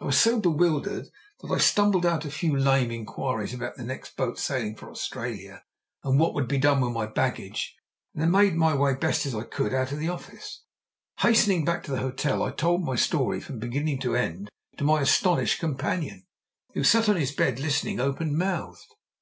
I 0.00 0.04
was 0.04 0.18
so 0.20 0.38
bewildered 0.38 1.06
that 1.40 1.50
I 1.50 1.56
stumbled 1.56 2.04
out 2.04 2.26
a 2.26 2.30
few 2.30 2.54
lame 2.54 2.90
inquiries 2.90 3.54
about 3.54 3.76
the 3.78 3.84
next 3.84 4.18
boat 4.18 4.38
sailing 4.38 4.76
for 4.76 4.90
Australia, 4.90 5.64
and 6.04 6.18
what 6.18 6.34
would 6.34 6.46
be 6.46 6.58
done 6.58 6.82
with 6.82 6.92
my 6.92 7.06
baggage, 7.06 7.74
and 8.12 8.20
then 8.22 8.30
made 8.32 8.54
my 8.54 8.74
way 8.74 8.90
as 8.92 8.98
best 8.98 9.34
I 9.34 9.44
could 9.44 9.72
out 9.72 9.90
of 9.90 9.98
the 9.98 10.10
office. 10.10 10.64
Hastening 11.20 11.64
back 11.64 11.84
to 11.84 11.90
the 11.90 12.00
hotel, 12.00 12.42
I 12.42 12.50
told 12.50 12.84
my 12.84 12.96
story 12.96 13.40
from 13.40 13.60
beginning 13.60 13.98
to 14.00 14.14
end 14.14 14.50
to 14.76 14.84
my 14.84 15.00
astonished 15.00 15.58
companion, 15.58 16.26
who 16.74 16.84
sat 16.84 17.08
on 17.08 17.16
his 17.16 17.32
bed 17.32 17.58
listening 17.58 17.98
open 17.98 18.36
mouthed. 18.36 18.94